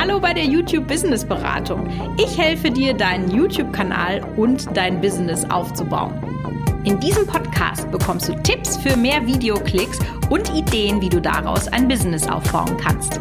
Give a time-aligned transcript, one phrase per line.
[0.00, 1.86] Hallo bei der YouTube Business Beratung.
[2.16, 6.14] Ich helfe dir, deinen YouTube-Kanal und dein Business aufzubauen.
[6.86, 9.98] In diesem Podcast bekommst du Tipps für mehr Videoklicks
[10.30, 13.20] und Ideen, wie du daraus ein Business aufbauen kannst.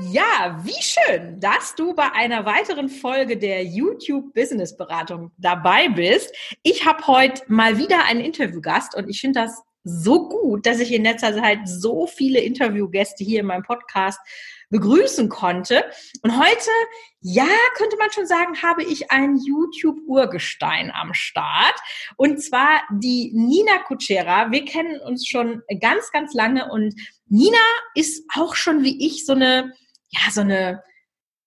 [0.00, 6.34] Ja, wie schön, dass du bei einer weiteren Folge der YouTube Business Beratung dabei bist.
[6.62, 10.90] Ich habe heute mal wieder einen Interviewgast und ich finde das so gut, dass ich
[10.90, 14.18] in letzter Zeit so viele Interviewgäste hier in meinem Podcast
[14.70, 15.84] begrüßen konnte.
[16.22, 16.70] Und heute,
[17.20, 17.46] ja,
[17.76, 21.74] könnte man schon sagen, habe ich ein YouTube-Urgestein am Start.
[22.16, 24.50] Und zwar die Nina Kutschera.
[24.50, 26.94] Wir kennen uns schon ganz, ganz lange und
[27.28, 27.58] Nina
[27.94, 29.72] ist auch schon wie ich so eine,
[30.08, 30.82] ja, so eine,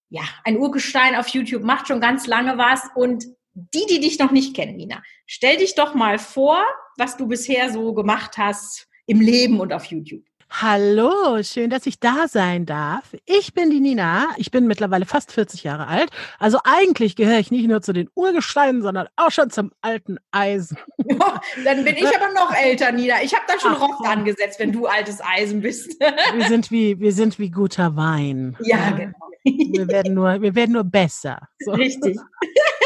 [0.09, 4.31] ja, ein Urgestein auf YouTube, macht schon ganz lange was und die, die dich noch
[4.31, 6.63] nicht kennen, Nina, stell dich doch mal vor,
[6.97, 10.28] was du bisher so gemacht hast im Leben und auf YouTube.
[10.51, 13.15] Hallo, schön, dass ich da sein darf.
[13.25, 14.29] Ich bin die Nina.
[14.37, 16.09] Ich bin mittlerweile fast 40 Jahre alt.
[16.39, 20.77] Also eigentlich gehöre ich nicht nur zu den Urgesteinen, sondern auch schon zum alten Eisen.
[21.05, 23.21] Ja, dann bin ich aber noch älter, Nina.
[23.21, 25.99] Ich habe da schon Rost angesetzt, wenn du altes Eisen bist.
[25.99, 28.57] wir sind wie, wir sind wie guter Wein.
[28.61, 29.13] Ja, genau.
[29.43, 31.39] Wir werden nur, wir werden nur besser.
[31.59, 31.71] So.
[31.71, 32.17] Richtig.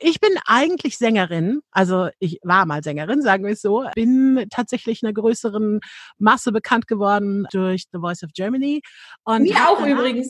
[0.00, 5.02] Ich bin eigentlich Sängerin, also ich war mal Sängerin, sagen wir es so, bin tatsächlich
[5.02, 5.80] einer größeren
[6.18, 8.80] Masse bekannt geworden durch The Voice of Germany.
[9.24, 10.28] Und Mir auch übrigens.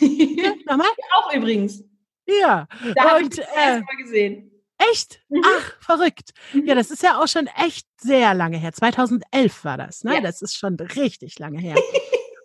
[0.00, 0.86] Ja, nochmal?
[1.16, 1.82] Auch übrigens.
[2.26, 2.68] Ja.
[2.94, 4.50] Da habe ich das erste Mal gesehen.
[4.78, 5.20] Echt?
[5.28, 5.42] Mhm.
[5.44, 6.30] Ach, verrückt.
[6.52, 6.78] Ja, mhm.
[6.78, 8.72] das ist ja auch schon echt sehr lange her.
[8.72, 10.14] 2011 war das, ne?
[10.14, 10.20] Ja.
[10.20, 11.74] Das ist schon richtig lange her.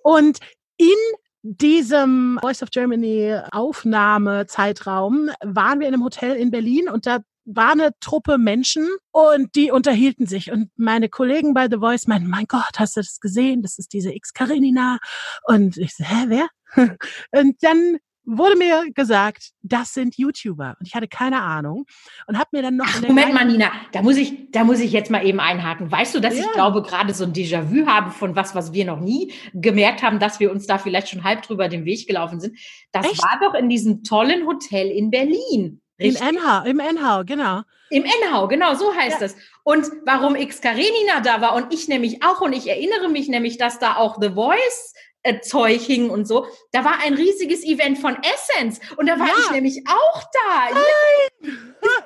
[0.04, 0.40] Und
[0.78, 0.88] in
[1.44, 7.74] diesem Voice of Germany Aufnahmezeitraum waren wir in einem Hotel in Berlin und da war
[7.74, 10.52] eine Truppe Menschen und die unterhielten sich.
[10.52, 13.62] Und meine Kollegen bei The Voice meinten, mein Gott, hast du das gesehen?
[13.62, 15.00] Das ist diese X Karenina.
[15.44, 16.48] Und ich so, hä, wer?
[17.32, 21.86] Und dann wurde mir gesagt, das sind YouTuber und ich hatte keine Ahnung
[22.28, 24.92] und habe mir dann noch Ach, Moment mal Nina, da muss ich da muss ich
[24.92, 25.92] jetzt mal eben einhaken.
[25.92, 26.46] Weißt du, dass ja.
[26.46, 30.20] ich glaube gerade so ein Déjà-vu habe von was was wir noch nie gemerkt haben,
[30.20, 32.58] dass wir uns da vielleicht schon halb drüber den Weg gelaufen sind.
[32.92, 33.22] Das Echt?
[33.22, 35.82] war doch in diesem tollen Hotel in Berlin.
[36.00, 36.22] Richtig?
[36.22, 37.62] Im Enhau, im Enhau, genau.
[37.90, 39.28] Im Enhau, genau, so heißt ja.
[39.28, 39.36] das.
[39.64, 43.58] Und warum X Karenina da war und ich nämlich auch und ich erinnere mich nämlich,
[43.58, 44.94] dass da auch The Voice
[45.42, 46.46] Zeug hing und so.
[46.72, 49.34] Da war ein riesiges Event von Essence und da war ja.
[49.40, 50.70] ich nämlich auch da.
[50.74, 51.76] Nein!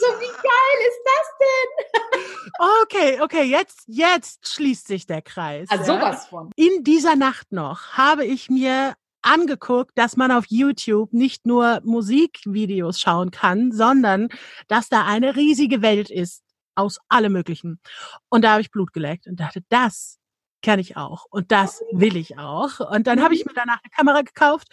[0.00, 2.82] So wie geil ist das denn?
[2.82, 5.68] Okay, okay, jetzt, jetzt schließt sich der Kreis.
[5.70, 5.98] Also ja.
[5.98, 6.50] sowas von.
[6.54, 13.00] In dieser Nacht noch habe ich mir angeguckt, dass man auf YouTube nicht nur Musikvideos
[13.00, 14.28] schauen kann, sondern
[14.68, 16.44] dass da eine riesige Welt ist
[16.74, 17.80] aus allem Möglichen.
[18.28, 20.18] Und da habe ich Blut geleckt und dachte, das
[20.62, 22.80] kann ich auch und das will ich auch.
[22.80, 23.50] Und dann habe ich mhm.
[23.50, 24.68] mir danach eine Kamera gekauft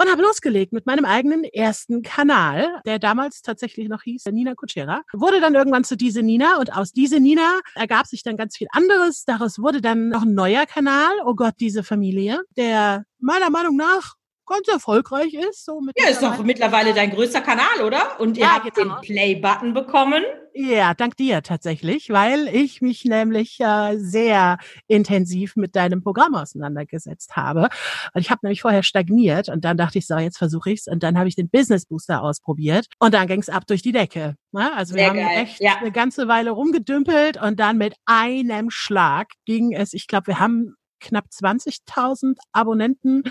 [0.00, 5.02] und habe losgelegt mit meinem eigenen ersten Kanal, der damals tatsächlich noch hieß Nina Kutschera.
[5.12, 8.68] Wurde dann irgendwann zu diese Nina und aus diese Nina ergab sich dann ganz viel
[8.72, 9.24] anderes.
[9.24, 14.14] Daraus wurde dann noch ein neuer Kanal, oh Gott, diese Familie, der meiner Meinung nach
[14.46, 15.64] ganz erfolgreich ist.
[15.64, 18.20] So ja, ist doch mittlerweile dein größter Kanal, oder?
[18.20, 18.96] Und ihr ja, habt genau.
[18.96, 20.22] den Play-Button bekommen.
[20.52, 24.58] Ja, dank dir tatsächlich, weil ich mich nämlich äh, sehr
[24.88, 27.68] intensiv mit deinem Programm auseinandergesetzt habe.
[28.14, 31.02] Und ich habe nämlich vorher stagniert und dann dachte ich, so, jetzt versuche ich's und
[31.02, 34.34] dann habe ich den Business Booster ausprobiert und dann ging's ab durch die Decke.
[34.52, 34.76] Ja, ne?
[34.76, 35.42] also wir sehr haben geil.
[35.42, 35.76] echt ja.
[35.76, 40.74] eine ganze Weile rumgedümpelt und dann mit einem Schlag ging es, ich glaube, wir haben
[41.00, 43.24] knapp 20.000 Abonnenten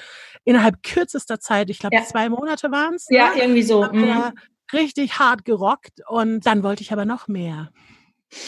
[0.44, 1.70] innerhalb kürzester Zeit.
[1.70, 2.04] Ich glaube, ja.
[2.04, 3.08] zwei Monate waren es.
[3.10, 3.42] Ja, ne?
[3.42, 3.84] irgendwie so.
[3.84, 4.34] Mhm.
[4.74, 7.70] Richtig hart gerockt und dann wollte ich aber noch mehr.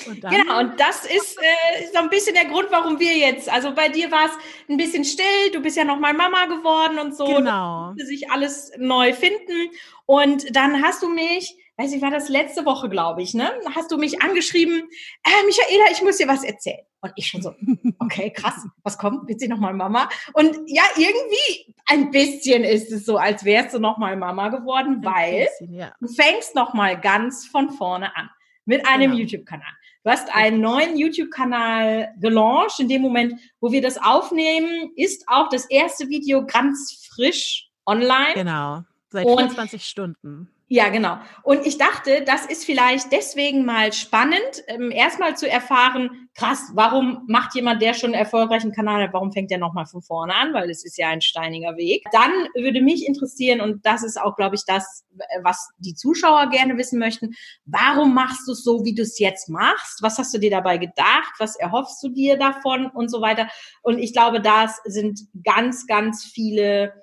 [0.07, 3.73] Und genau, und das ist äh, so ein bisschen der Grund, warum wir jetzt, also
[3.73, 4.31] bei dir war es
[4.69, 7.25] ein bisschen still, du bist ja noch mal Mama geworden und so.
[7.25, 7.93] Genau.
[7.97, 9.71] Sich alles neu finden.
[10.05, 13.51] Und dann hast du mich weiß ich, war das letzte Woche, glaube ich, ne?
[13.73, 14.83] Hast du mich angeschrieben,
[15.23, 16.85] äh, Michaela, ich muss dir was erzählen.
[17.01, 17.55] Und ich schon so,
[17.99, 19.25] okay, krass, was kommt?
[19.25, 20.07] Bitte nochmal Mama?
[20.33, 25.47] Und ja, irgendwie ein bisschen ist es so, als wärst du nochmal Mama geworden, weil
[25.47, 25.93] bisschen, ja.
[25.99, 28.29] du fängst nochmal ganz von vorne an
[28.65, 29.23] mit einem genau.
[29.23, 29.71] YouTube-Kanal.
[30.03, 32.79] Du hast einen neuen YouTube-Kanal gelauncht.
[32.79, 38.33] In dem Moment, wo wir das aufnehmen, ist auch das erste Video ganz frisch online.
[38.35, 40.49] Genau, seit 24 Stunden.
[40.73, 41.17] Ja, genau.
[41.43, 47.25] Und ich dachte, das ist vielleicht deswegen mal spannend, ähm, erstmal zu erfahren, krass, warum
[47.27, 50.53] macht jemand, der schon einen erfolgreichen Kanal hat, warum fängt der nochmal von vorne an?
[50.53, 52.05] Weil es ist ja ein steiniger Weg.
[52.13, 55.03] Dann würde mich interessieren, und das ist auch, glaube ich, das,
[55.43, 57.35] was die Zuschauer gerne wissen möchten,
[57.65, 60.01] warum machst du es so, wie du es jetzt machst?
[60.01, 61.33] Was hast du dir dabei gedacht?
[61.37, 62.85] Was erhoffst du dir davon?
[62.85, 63.49] Und so weiter.
[63.81, 66.93] Und ich glaube, das sind ganz, ganz viele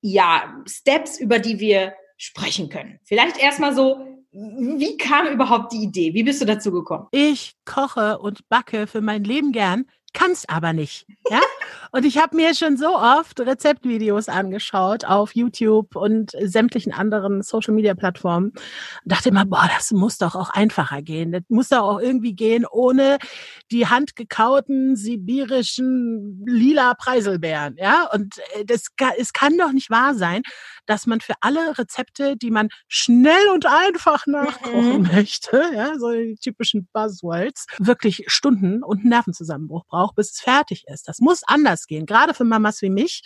[0.00, 1.94] ja, Steps, über die wir
[2.24, 2.98] sprechen können.
[3.04, 6.14] Vielleicht erstmal so, wie kam überhaupt die Idee?
[6.14, 7.06] Wie bist du dazu gekommen?
[7.12, 11.06] Ich koche und backe für mein Leben gern kann's aber nicht.
[11.28, 11.40] Ja?
[11.90, 17.74] Und ich habe mir schon so oft Rezeptvideos angeschaut auf YouTube und sämtlichen anderen Social
[17.74, 18.52] Media Plattformen.
[19.04, 21.32] Dachte immer, boah, das muss doch auch einfacher gehen.
[21.32, 23.18] Das muss doch auch irgendwie gehen, ohne
[23.70, 27.76] die handgekauten sibirischen lila Preiselbeeren.
[27.78, 28.86] Ja, und äh, das,
[29.18, 30.42] es kann doch nicht wahr sein,
[30.86, 35.08] dass man für alle Rezepte, die man schnell und einfach nachkochen mhm.
[35.12, 40.84] möchte, ja, so die typischen Buzzwords, wirklich Stunden und Nervenzusammenbruch braucht braucht, bis es fertig
[40.86, 41.08] ist.
[41.08, 43.22] Das muss anders gehen, gerade für Mamas wie mich.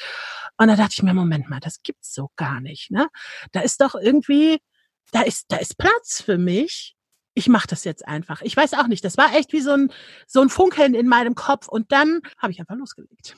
[0.56, 2.90] Und da dachte ich mir, Moment mal, das gibt's so gar nicht.
[2.90, 3.08] Ne?
[3.52, 4.58] Da ist doch irgendwie,
[5.12, 6.96] da ist, da ist Platz für mich.
[7.34, 8.42] Ich mache das jetzt einfach.
[8.42, 9.04] Ich weiß auch nicht.
[9.04, 9.92] Das war echt wie so ein
[10.26, 13.36] so ein Funkeln in meinem Kopf und dann habe ich einfach losgelegt.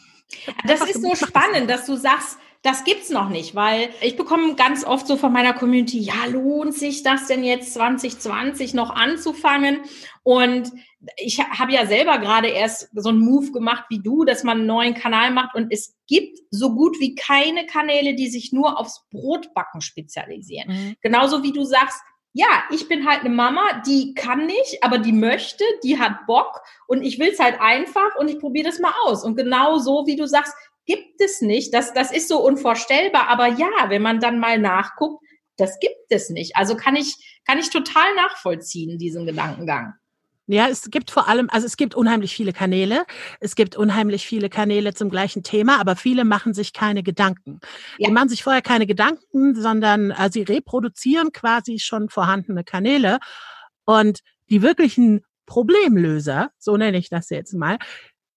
[0.66, 4.84] Das ist so spannend, dass du sagst, das gibt's noch nicht, weil ich bekomme ganz
[4.84, 9.80] oft so von meiner Community, ja, lohnt sich das denn jetzt 2020 noch anzufangen?
[10.22, 10.70] Und
[11.16, 14.66] ich habe ja selber gerade erst so einen Move gemacht wie du, dass man einen
[14.66, 19.06] neuen Kanal macht und es gibt so gut wie keine Kanäle, die sich nur aufs
[19.10, 20.68] Brotbacken spezialisieren.
[20.68, 20.96] Mhm.
[21.00, 21.98] Genauso wie du sagst,
[22.32, 26.60] ja, ich bin halt eine Mama, die kann nicht, aber die möchte, die hat Bock
[26.86, 29.24] und ich will es halt einfach und ich probiere das mal aus.
[29.24, 30.54] Und genau so, wie du sagst,
[30.90, 31.72] gibt es nicht.
[31.72, 33.28] Das, das ist so unvorstellbar.
[33.28, 35.24] Aber ja, wenn man dann mal nachguckt,
[35.56, 36.56] das gibt es nicht.
[36.56, 37.14] Also kann ich,
[37.46, 39.94] kann ich total nachvollziehen, diesen Gedankengang.
[40.48, 43.04] Ja, es gibt vor allem, also es gibt unheimlich viele Kanäle.
[43.38, 47.60] Es gibt unheimlich viele Kanäle zum gleichen Thema, aber viele machen sich keine Gedanken.
[47.98, 48.08] Ja.
[48.08, 53.18] Die machen sich vorher keine Gedanken, sondern äh, sie reproduzieren quasi schon vorhandene Kanäle.
[53.84, 57.78] Und die wirklichen Problemlöser, so nenne ich das jetzt mal,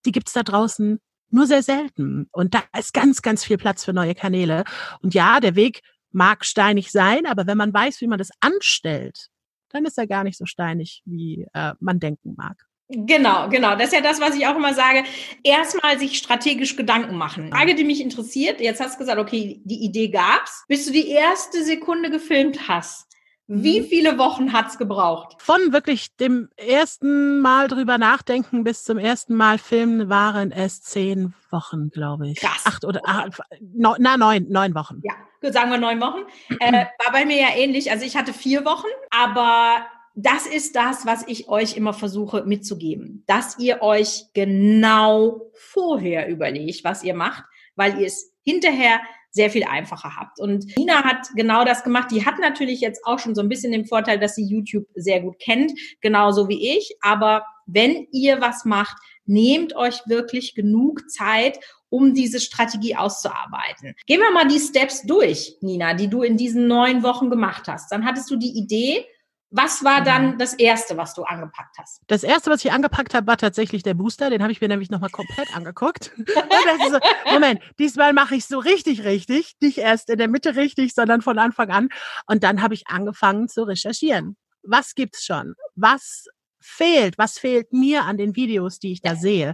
[0.06, 1.00] die gibt's da draußen
[1.34, 2.28] nur sehr selten.
[2.32, 4.64] Und da ist ganz, ganz viel Platz für neue Kanäle.
[5.02, 5.82] Und ja, der Weg
[6.12, 9.30] mag steinig sein, aber wenn man weiß, wie man das anstellt,
[9.70, 12.68] dann ist er gar nicht so steinig, wie äh, man denken mag.
[12.90, 13.76] Genau, genau.
[13.76, 15.04] Das ist ja das, was ich auch immer sage.
[15.44, 17.50] Erstmal sich strategisch Gedanken machen.
[17.50, 18.62] Frage, die mich interessiert.
[18.62, 20.64] Jetzt hast du gesagt, okay, die Idee gab's.
[20.68, 23.08] Bis du die erste Sekunde gefilmt hast,
[23.48, 23.86] wie mhm.
[23.86, 25.36] viele Wochen hat's gebraucht?
[25.40, 31.34] Von wirklich dem ersten Mal drüber nachdenken bis zum ersten Mal filmen waren es zehn
[31.50, 32.40] Wochen, glaube ich.
[32.40, 32.64] Krass.
[32.66, 35.02] Acht oder acht, neun, na neun, neun Wochen.
[35.04, 36.24] Ja, gut, sagen wir neun Wochen.
[36.60, 37.92] Äh, war bei mir ja ähnlich.
[37.92, 39.86] Also ich hatte vier Wochen, aber
[40.16, 46.84] das ist das, was ich euch immer versuche mitzugeben, dass ihr euch genau vorher überlegt,
[46.84, 47.44] was ihr macht,
[47.76, 49.02] weil ihr es hinterher
[49.34, 50.40] sehr viel einfacher habt.
[50.40, 52.12] Und Nina hat genau das gemacht.
[52.12, 55.22] Die hat natürlich jetzt auch schon so ein bisschen den Vorteil, dass sie YouTube sehr
[55.22, 56.96] gut kennt, genauso wie ich.
[57.02, 58.96] Aber wenn ihr was macht,
[59.26, 61.60] nehmt euch wirklich genug Zeit,
[61.90, 63.96] um diese Strategie auszuarbeiten.
[64.06, 67.92] Gehen wir mal die Steps durch, Nina, die du in diesen neun Wochen gemacht hast.
[67.92, 69.06] Dann hattest du die Idee,
[69.56, 72.02] was war dann das erste, was du angepackt hast?
[72.08, 74.32] Das erste, was ich angepackt habe, war tatsächlich der Booster.
[74.32, 76.12] Den habe ich mir nämlich nochmal komplett angeguckt.
[76.18, 77.00] so,
[77.32, 79.54] Moment, diesmal mache ich so richtig, richtig.
[79.62, 81.90] Nicht erst in der Mitte richtig, sondern von Anfang an.
[82.26, 84.38] Und dann habe ich angefangen zu recherchieren.
[84.64, 85.54] Was gibt's schon?
[85.76, 86.26] Was
[86.64, 87.18] fehlt?
[87.18, 89.54] Was fehlt mir an den Videos, die ich da sehe?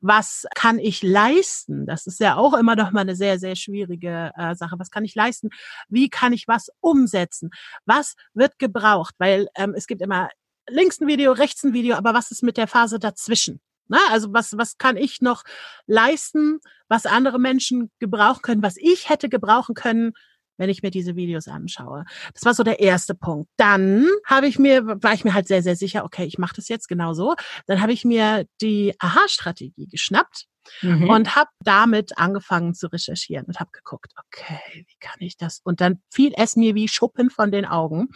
[0.00, 1.86] Was kann ich leisten?
[1.86, 4.78] Das ist ja auch immer noch mal eine sehr, sehr schwierige äh, Sache.
[4.78, 5.50] Was kann ich leisten?
[5.88, 7.50] Wie kann ich was umsetzen?
[7.86, 9.14] Was wird gebraucht?
[9.18, 10.28] Weil ähm, es gibt immer
[10.68, 13.60] links ein Video, rechts ein Video, aber was ist mit der Phase dazwischen?
[13.88, 15.42] Na, also was, was kann ich noch
[15.86, 20.12] leisten, was andere Menschen gebrauchen können, was ich hätte gebrauchen können,
[20.60, 22.04] wenn ich mir diese Videos anschaue.
[22.34, 23.48] Das war so der erste Punkt.
[23.56, 26.68] Dann habe ich mir, war ich mir halt sehr, sehr sicher, okay, ich mache das
[26.68, 27.34] jetzt genau so.
[27.66, 30.44] Dann habe ich mir die Aha-Strategie geschnappt.
[30.82, 31.08] Mhm.
[31.08, 35.62] Und habe damit angefangen zu recherchieren und habe geguckt, okay, wie kann ich das?
[35.64, 38.08] Und dann fiel es mir wie Schuppen von den Augen.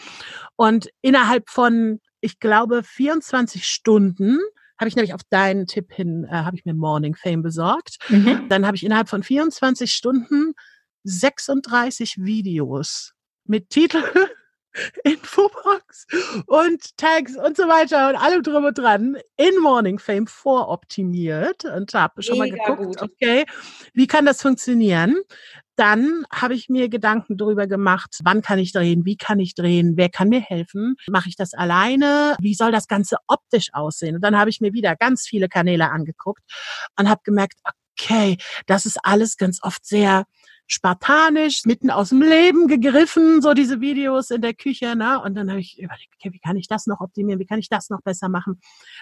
[0.55, 4.39] Und innerhalb von, ich glaube, 24 Stunden
[4.79, 7.97] habe ich nämlich auf deinen Tipp hin, äh, habe ich mir Morning Fame besorgt.
[8.11, 8.47] Mhm.
[8.51, 10.53] Dann habe ich innerhalb von 24 Stunden
[11.05, 13.13] 36 Videos
[13.45, 14.03] mit Titel,
[15.05, 16.07] Infobox
[16.47, 21.95] und Tags und so weiter und allem drum und dran in Morning Fame voroptimiert und
[21.95, 23.03] habe schon Mega mal geguckt, gut.
[23.03, 23.45] okay,
[23.93, 25.23] wie kann das funktionieren?
[25.77, 29.97] dann habe ich mir Gedanken darüber gemacht, wann kann ich drehen, wie kann ich drehen,
[29.97, 34.17] wer kann mir helfen, mache ich das alleine, wie soll das Ganze optisch aussehen.
[34.17, 36.43] Und dann habe ich mir wieder ganz viele Kanäle angeguckt
[36.99, 37.59] und habe gemerkt,
[37.99, 40.25] okay, das ist alles ganz oft sehr
[40.67, 45.21] spartanisch, mitten aus dem Leben gegriffen, so diese Videos in der Küche, ne?
[45.23, 47.69] Und dann habe ich überlegt, okay, wie kann ich das noch optimieren, wie kann ich
[47.69, 48.61] das noch besser machen?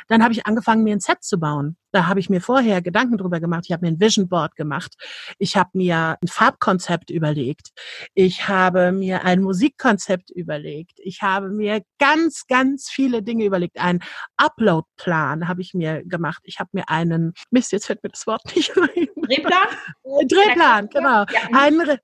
[0.08, 1.76] Dann habe ich angefangen, mir ein Set zu bauen.
[1.92, 3.64] Da habe ich mir vorher Gedanken drüber gemacht.
[3.66, 4.94] Ich habe mir ein Vision Board gemacht.
[5.38, 7.68] Ich habe mir ein Farbkonzept überlegt.
[8.14, 10.98] Ich habe mir ein Musikkonzept überlegt.
[11.02, 13.78] Ich habe mir ganz, ganz viele Dinge überlegt.
[13.78, 14.00] Ein
[14.38, 16.40] Upload-Plan habe ich mir gemacht.
[16.44, 19.08] Ich habe mir einen, Mist, jetzt fällt mir das Wort nicht ein.
[19.22, 19.68] Drehplan?
[20.28, 21.24] Drehplan, genau.
[21.24, 21.51] Ja.
[21.52, 21.98] Ein,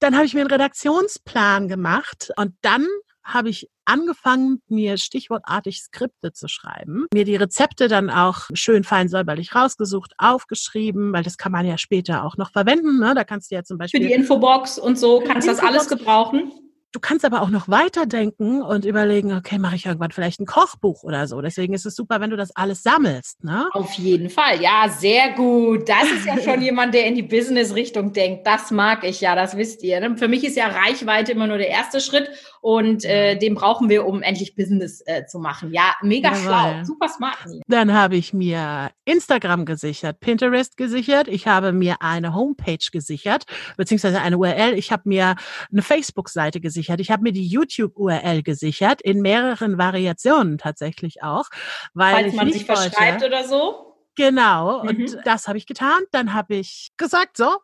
[0.00, 2.86] dann habe ich mir einen Redaktionsplan gemacht und dann
[3.24, 9.08] habe ich angefangen, mir stichwortartig Skripte zu schreiben, mir die Rezepte dann auch schön fein
[9.08, 13.00] säuberlich rausgesucht, aufgeschrieben, weil das kann man ja später auch noch verwenden.
[13.00, 13.14] Ne?
[13.14, 15.88] Da kannst du ja zum Beispiel für die Infobox und so kannst du das alles
[15.88, 16.52] gebrauchen.
[16.96, 21.02] Du kannst aber auch noch weiterdenken und überlegen, okay, mache ich irgendwann vielleicht ein Kochbuch
[21.02, 21.42] oder so.
[21.42, 23.44] Deswegen ist es super, wenn du das alles sammelst.
[23.44, 23.68] Ne?
[23.72, 24.62] Auf jeden Fall.
[24.62, 25.86] Ja, sehr gut.
[25.90, 28.46] Das ist ja schon jemand, der in die Business-Richtung denkt.
[28.46, 30.00] Das mag ich ja, das wisst ihr.
[30.00, 30.16] Ne?
[30.16, 32.30] Für mich ist ja Reichweite immer nur der erste Schritt
[32.66, 35.72] und äh, den brauchen wir, um endlich Business äh, zu machen.
[35.72, 36.42] Ja, mega Jawohl.
[36.42, 37.36] schlau, super smart.
[37.68, 43.44] Dann habe ich mir Instagram gesichert, Pinterest gesichert, ich habe mir eine Homepage gesichert,
[43.76, 44.74] beziehungsweise eine URL.
[44.74, 45.36] Ich habe mir
[45.70, 51.46] eine Facebook-Seite gesichert, ich habe mir die YouTube-URL gesichert, in mehreren Variationen tatsächlich auch.
[51.94, 53.94] Weil Falls man sich verschreibt oder so.
[54.16, 54.88] Genau, mhm.
[54.88, 56.02] und das habe ich getan.
[56.10, 57.58] Dann habe ich gesagt, so,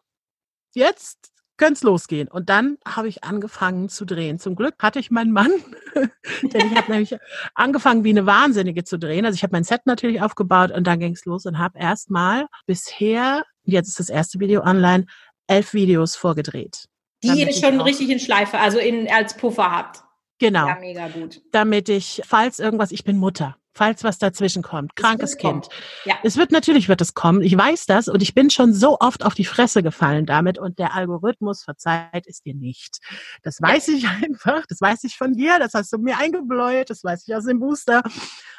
[0.74, 2.28] jetzt könnte es losgehen.
[2.28, 4.38] Und dann habe ich angefangen zu drehen.
[4.38, 5.52] Zum Glück hatte ich meinen Mann,
[6.42, 7.16] denn ich habe nämlich
[7.54, 9.24] angefangen wie eine Wahnsinnige zu drehen.
[9.24, 12.46] Also ich habe mein Set natürlich aufgebaut und dann ging es los und habe erstmal
[12.66, 15.06] bisher, jetzt ist das erste Video online,
[15.46, 16.88] elf Videos vorgedreht.
[17.22, 20.02] Die ihr schon richtig in Schleife, also in, als Puffer habt.
[20.42, 20.66] Genau.
[20.66, 21.40] Ja, mega gut.
[21.52, 24.96] Damit ich, falls irgendwas, ich bin Mutter falls was dazwischen kommt.
[24.96, 25.68] Krankes Kind.
[26.04, 26.16] Ja.
[26.22, 27.42] Es wird natürlich wird es kommen.
[27.42, 30.78] Ich weiß das und ich bin schon so oft auf die Fresse gefallen damit und
[30.78, 32.98] der Algorithmus verzeiht es dir nicht.
[33.42, 33.94] Das weiß ja.
[33.94, 34.66] ich einfach.
[34.68, 35.58] Das weiß ich von dir.
[35.58, 36.90] Das hast du mir eingebläut.
[36.90, 38.02] Das weiß ich aus dem Booster.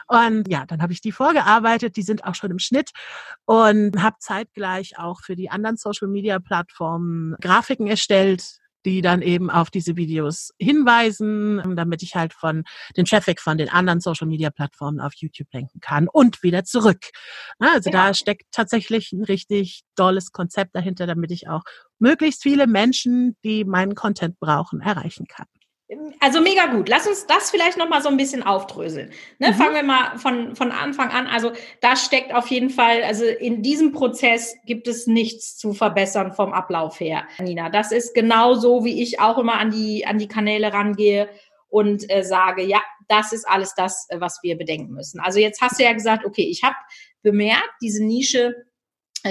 [0.08, 1.96] Und ja, dann habe ich die vorgearbeitet.
[1.96, 2.92] Die sind auch schon im Schnitt
[3.46, 9.50] und habe zeitgleich auch für die anderen Social Media Plattformen Grafiken erstellt die dann eben
[9.50, 12.64] auf diese Videos hinweisen, damit ich halt von
[12.98, 17.10] den Traffic von den anderen Social Media Plattformen auf YouTube lenken kann und wieder zurück.
[17.60, 18.08] Also ja.
[18.08, 21.64] da steckt tatsächlich ein richtig tolles Konzept dahinter, damit ich auch
[22.00, 25.48] möglichst viele Menschen, die meinen Content brauchen, erreichen kann.
[26.20, 26.90] Also mega gut.
[26.90, 29.12] Lass uns das vielleicht noch mal so ein bisschen aufdröseln.
[29.40, 29.50] Ne?
[29.50, 29.54] Mhm.
[29.56, 31.28] Fangen wir mal von, von Anfang an.
[31.28, 36.34] Also da steckt auf jeden Fall, also in diesem Prozess gibt es nichts zu verbessern
[36.34, 37.70] vom Ablauf her, Nina.
[37.70, 41.30] Das ist genau so, wie ich auch immer an die, an die Kanäle rangehe
[41.70, 45.20] und äh, sage, ja, das ist alles das, äh, was wir bedenken müssen.
[45.20, 46.76] Also jetzt hast du ja gesagt, okay, ich habe
[47.22, 48.56] bemerkt, diese Nische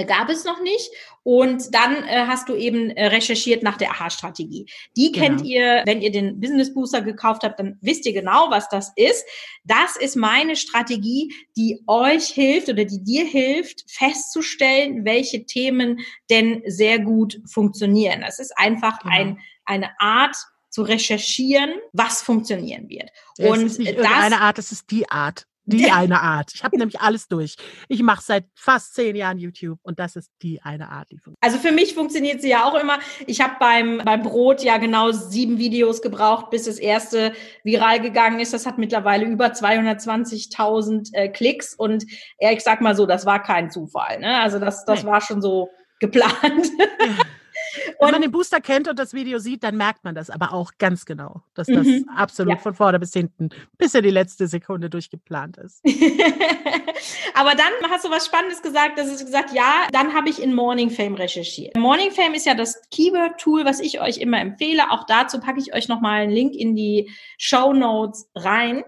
[0.01, 0.89] gab es noch nicht.
[1.21, 4.65] Und dann äh, hast du eben äh, recherchiert nach der AHA-Strategie.
[4.97, 5.25] Die genau.
[5.25, 8.91] kennt ihr, wenn ihr den Business Booster gekauft habt, dann wisst ihr genau, was das
[8.95, 9.23] ist.
[9.63, 15.99] Das ist meine Strategie, die euch hilft oder die dir hilft, festzustellen, welche Themen
[16.31, 18.21] denn sehr gut funktionieren.
[18.21, 19.15] Das ist einfach genau.
[19.15, 20.35] ein, eine Art,
[20.73, 23.11] zu recherchieren, was funktionieren wird.
[23.37, 25.45] Ja, und das, eine Art, es ist die Art.
[25.65, 26.51] Die eine Art.
[26.53, 27.55] Ich habe nämlich alles durch.
[27.87, 31.09] Ich mache seit fast zehn Jahren YouTube und das ist die eine Art.
[31.11, 32.99] Die also für mich funktioniert sie ja auch immer.
[33.27, 38.39] Ich habe beim, beim Brot ja genau sieben Videos gebraucht, bis das erste viral gegangen
[38.39, 38.53] ist.
[38.53, 42.05] Das hat mittlerweile über 220.000 äh, Klicks und
[42.39, 44.19] ja, ich sag mal so, das war kein Zufall.
[44.19, 44.39] Ne?
[44.39, 46.71] Also das, das war schon so geplant.
[46.99, 47.07] Ja.
[47.99, 50.71] Wenn man den Booster kennt und das Video sieht, dann merkt man das aber auch
[50.77, 52.09] ganz genau, dass das mhm.
[52.15, 52.59] absolut ja.
[52.59, 55.81] von vorne bis hinten, bis er die letzte Sekunde durchgeplant ist.
[57.33, 60.53] aber dann hast du was Spannendes gesagt, das ist gesagt, ja, dann habe ich in
[60.53, 61.75] Morning Fame recherchiert.
[61.77, 64.91] Morning Fame ist ja das Keyword-Tool, was ich euch immer empfehle.
[64.91, 68.83] Auch dazu packe ich euch nochmal einen Link in die Show Notes rein.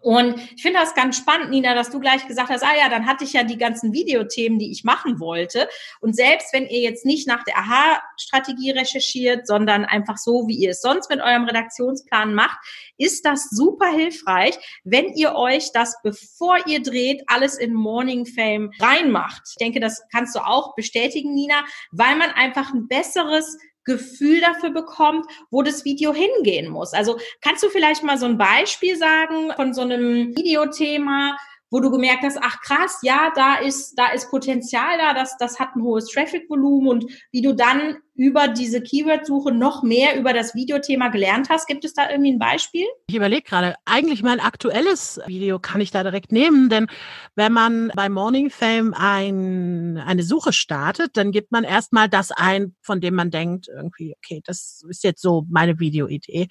[0.00, 3.06] Und ich finde das ganz spannend, Nina, dass du gleich gesagt hast, ah ja, dann
[3.06, 5.68] hatte ich ja die ganzen Videothemen, die ich machen wollte.
[6.00, 10.70] Und selbst wenn ihr jetzt nicht nach der Aha-Strategie recherchiert, sondern einfach so, wie ihr
[10.70, 12.58] es sonst mit eurem Redaktionsplan macht,
[12.96, 18.70] ist das super hilfreich, wenn ihr euch das, bevor ihr dreht, alles in Morning Fame
[18.80, 19.42] reinmacht.
[19.50, 24.70] Ich denke, das kannst du auch bestätigen, Nina, weil man einfach ein besseres Gefühl dafür
[24.70, 26.92] bekommt, wo das Video hingehen muss.
[26.92, 31.36] Also kannst du vielleicht mal so ein Beispiel sagen von so einem Videothema,
[31.70, 35.58] wo du gemerkt hast, ach krass, ja, da ist, da ist Potenzial da, das, das
[35.58, 40.54] hat ein hohes Traffic-Volumen und wie du dann über diese Keyword-Suche noch mehr über das
[40.54, 41.66] Videothema gelernt hast.
[41.66, 42.84] Gibt es da irgendwie ein Beispiel?
[43.06, 46.86] Ich überlege gerade, eigentlich mein aktuelles Video kann ich da direkt nehmen, denn
[47.34, 52.76] wenn man bei Morning Fame ein, eine Suche startet, dann gibt man erstmal das ein,
[52.82, 56.48] von dem man denkt, irgendwie, okay, das ist jetzt so meine Videoidee.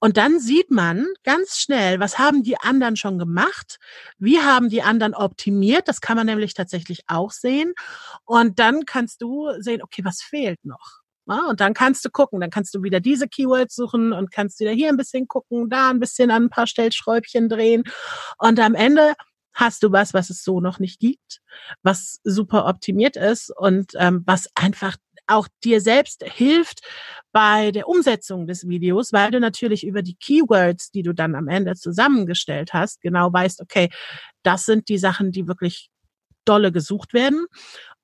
[0.00, 3.78] Und dann sieht man ganz schnell, was haben die anderen schon gemacht,
[4.18, 7.74] wie haben die anderen optimiert, das kann man nämlich tatsächlich auch sehen.
[8.24, 11.02] Und dann kannst du sehen, okay, was fehlt noch?
[11.26, 14.70] Und dann kannst du gucken, dann kannst du wieder diese Keywords suchen und kannst wieder
[14.70, 17.82] hier ein bisschen gucken, da ein bisschen an ein paar Stellschräubchen drehen.
[18.38, 19.14] Und am Ende
[19.52, 21.40] hast du was, was es so noch nicht gibt,
[21.82, 24.96] was super optimiert ist und ähm, was einfach
[25.26, 26.80] auch dir selbst hilft
[27.32, 31.48] bei der Umsetzung des Videos, weil du natürlich über die Keywords, die du dann am
[31.48, 33.90] Ende zusammengestellt hast, genau weißt, okay,
[34.42, 35.90] das sind die Sachen, die wirklich
[36.44, 37.46] dolle gesucht werden.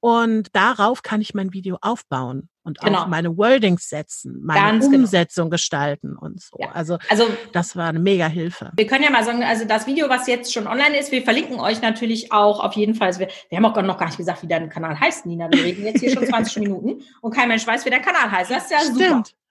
[0.01, 3.03] Und darauf kann ich mein Video aufbauen und genau.
[3.03, 4.99] auch meine Wordings setzen, meine Ganz genau.
[4.99, 5.55] Umsetzung genau.
[5.55, 6.57] gestalten und so.
[6.61, 6.71] Ja.
[6.73, 8.71] Also, also das war eine mega Hilfe.
[8.77, 11.61] Wir können ja mal sagen, also das Video, was jetzt schon online ist, wir verlinken
[11.61, 13.19] euch natürlich auch auf jeden Fall.
[13.19, 15.51] Wir, wir haben auch noch gar nicht gesagt, wie dein Kanal heißt, Nina.
[15.51, 18.51] Wir reden jetzt hier schon 20 Minuten und kein Mensch weiß, wie der Kanal heißt.
[18.51, 19.27] Das ist ja Stimmt.
[19.27, 19.42] super.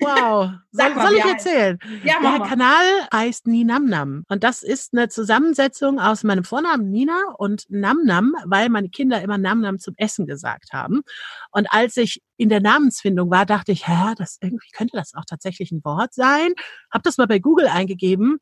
[0.00, 0.50] Wow.
[0.72, 1.78] Soll, soll ich erzählen?
[2.04, 4.24] Ja, Der Kanal heißt Ninamnam.
[4.28, 9.36] Und das ist eine Zusammensetzung aus meinem Vornamen Nina und Namnam, weil meine Kinder immer
[9.36, 11.02] Namnam zum Essen gesagt haben.
[11.50, 15.24] Und als ich in der Namensfindung war, dachte ich, hä, das irgendwie könnte das auch
[15.24, 16.52] tatsächlich ein Wort sein.
[16.90, 18.38] Hab das mal bei Google eingegeben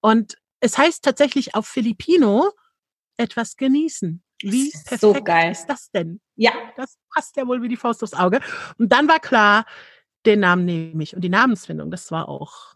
[0.00, 2.52] und es heißt tatsächlich auf Filipino
[3.16, 4.22] etwas genießen.
[4.42, 5.52] Wie perfekt so geil.
[5.52, 6.20] ist das denn?
[6.36, 6.52] Ja.
[6.76, 8.40] Das passt ja wohl wie die Faust aufs Auge.
[8.78, 9.64] Und dann war klar,
[10.26, 11.14] den Namen nehme ich.
[11.14, 12.74] Und die Namensfindung, das war auch,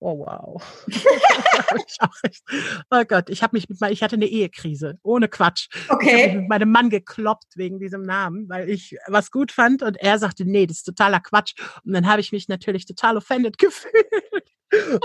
[0.00, 0.62] oh wow.
[2.90, 5.68] oh Gott, ich habe mich mit ich hatte eine Ehekrise, ohne Quatsch.
[5.88, 6.16] Okay.
[6.16, 9.96] Ich habe mit meinem Mann gekloppt wegen diesem Namen, weil ich was gut fand und
[9.96, 11.54] er sagte, nee, das ist totaler Quatsch.
[11.84, 13.94] Und dann habe ich mich natürlich total offended gefühlt.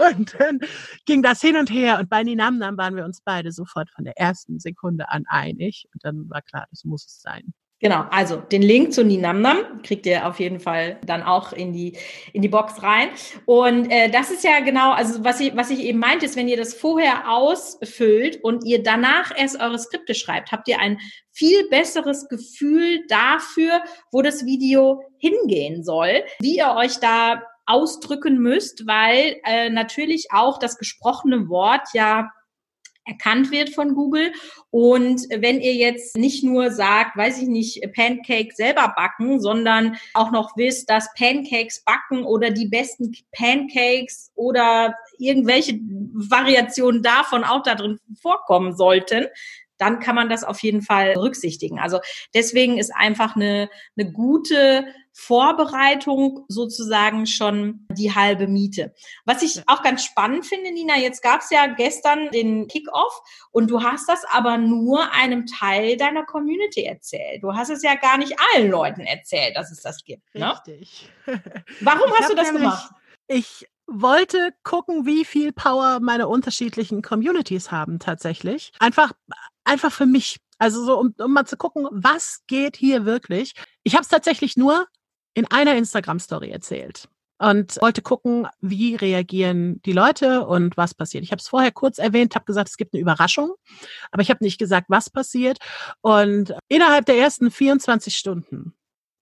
[0.03, 0.59] Und dann
[1.05, 4.17] ging das hin und her und bei Ninamnam waren wir uns beide sofort von der
[4.17, 7.53] ersten Sekunde an einig und dann war klar, das muss es sein.
[7.81, 11.97] Genau, also den Link zu Ninamnam kriegt ihr auf jeden Fall dann auch in die,
[12.33, 13.07] in die Box rein.
[13.45, 16.49] Und äh, das ist ja genau, also was ich, was ich eben meinte, ist, wenn
[16.49, 20.99] ihr das vorher ausfüllt und ihr danach erst eure Skripte schreibt, habt ihr ein
[21.31, 23.81] viel besseres Gefühl dafür,
[24.11, 30.59] wo das Video hingehen soll, wie ihr euch da ausdrücken müsst, weil äh, natürlich auch
[30.59, 32.29] das gesprochene Wort ja
[33.09, 34.31] erkannt wird von Google.
[34.71, 40.31] Und wenn ihr jetzt nicht nur sagt, weiß ich nicht, Pancake selber backen, sondern auch
[40.31, 45.79] noch wisst, dass Pancakes backen oder die besten Pancakes oder irgendwelche
[46.13, 49.25] Variationen davon auch da drin vorkommen sollten,
[49.79, 51.79] dann kann man das auf jeden Fall berücksichtigen.
[51.79, 51.99] Also
[52.33, 58.93] deswegen ist einfach eine, eine gute Vorbereitung sozusagen schon die halbe Miete.
[59.25, 63.69] Was ich auch ganz spannend finde, Nina, jetzt gab es ja gestern den Kickoff und
[63.69, 67.43] du hast das aber nur einem Teil deiner Community erzählt.
[67.43, 70.33] Du hast es ja gar nicht allen Leuten erzählt, dass es das gibt.
[70.33, 70.53] Ne?
[70.53, 71.09] Richtig.
[71.81, 72.91] Warum hast du das nämlich, gemacht?
[73.27, 78.71] Ich wollte gucken, wie viel Power meine unterschiedlichen Communities haben tatsächlich.
[78.79, 79.13] Einfach,
[79.63, 80.39] einfach für mich.
[80.57, 83.53] Also so, um, um mal zu gucken, was geht hier wirklich.
[83.83, 84.87] Ich habe es tatsächlich nur
[85.33, 87.07] in einer Instagram-Story erzählt
[87.39, 91.23] und wollte gucken, wie reagieren die Leute und was passiert.
[91.23, 93.53] Ich habe es vorher kurz erwähnt, habe gesagt, es gibt eine Überraschung,
[94.11, 95.57] aber ich habe nicht gesagt, was passiert.
[96.01, 98.73] Und innerhalb der ersten 24 Stunden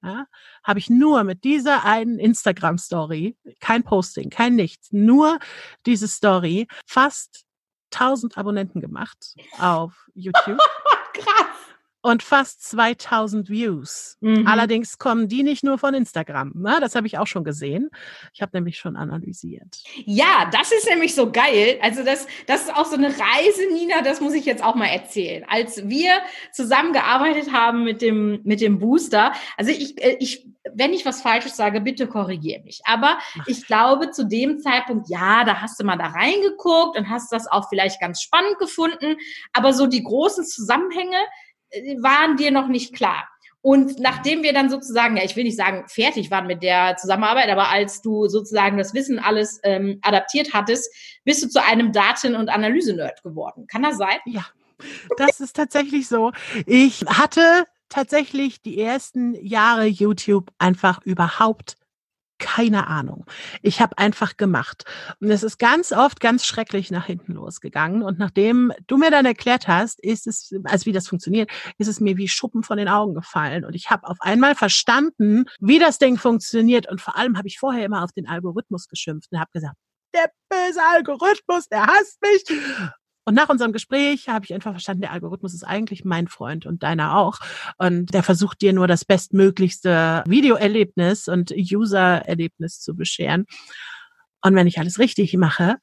[0.03, 0.25] ja,
[0.63, 5.39] habe ich nur mit dieser einen Instagram-Story, kein Posting, kein nichts, nur
[5.85, 7.45] diese Story, fast
[7.93, 10.59] 1000 Abonnenten gemacht auf YouTube.
[11.13, 11.66] Krass
[12.07, 14.17] und fast 2000 Views.
[14.21, 14.47] Mhm.
[14.47, 16.53] Allerdings kommen die nicht nur von Instagram.
[16.55, 16.77] Ne?
[16.79, 17.89] Das habe ich auch schon gesehen.
[18.33, 19.83] Ich habe nämlich schon analysiert.
[20.05, 21.77] Ja, das ist nämlich so geil.
[21.81, 24.85] Also das, das ist auch so eine Reise, Nina, das muss ich jetzt auch mal
[24.85, 25.43] erzählen.
[25.49, 26.13] Als wir
[26.53, 31.57] zusammengearbeitet haben mit dem, mit dem Booster, also ich, äh, ich, wenn ich was Falsches
[31.57, 32.79] sage, bitte korrigiere mich.
[32.85, 33.47] Aber Ach.
[33.47, 37.47] ich glaube, zu dem Zeitpunkt, ja, da hast du mal da reingeguckt und hast das
[37.47, 39.17] auch vielleicht ganz spannend gefunden.
[39.51, 41.17] Aber so die großen Zusammenhänge,
[42.01, 43.27] waren dir noch nicht klar.
[43.61, 47.49] Und nachdem wir dann sozusagen, ja, ich will nicht sagen fertig waren mit der Zusammenarbeit,
[47.49, 50.89] aber als du sozusagen das Wissen alles ähm, adaptiert hattest,
[51.25, 53.67] bist du zu einem Daten- und Analyse-Nerd geworden.
[53.67, 54.19] Kann das sein?
[54.25, 54.45] Ja,
[55.17, 56.31] das ist tatsächlich so.
[56.65, 61.75] Ich hatte tatsächlich die ersten Jahre YouTube einfach überhaupt
[62.39, 63.25] keine Ahnung.
[63.61, 64.85] Ich habe einfach gemacht.
[65.19, 68.03] Und es ist ganz oft ganz schrecklich nach hinten losgegangen.
[68.03, 71.99] Und nachdem du mir dann erklärt hast, ist es, also wie das funktioniert, ist es
[71.99, 73.65] mir wie Schuppen von den Augen gefallen.
[73.65, 76.89] Und ich habe auf einmal verstanden, wie das Ding funktioniert.
[76.89, 79.75] Und vor allem habe ich vorher immer auf den Algorithmus geschimpft und habe gesagt,
[80.13, 82.43] der böse Algorithmus, der hasst mich.
[83.27, 86.81] Und nach unserem Gespräch habe ich einfach verstanden, der Algorithmus ist eigentlich mein Freund und
[86.81, 87.39] deiner auch.
[87.77, 93.45] Und der versucht dir nur das bestmöglichste Videoerlebnis und User-Erlebnis zu bescheren.
[94.41, 95.75] Und wenn ich alles richtig mache,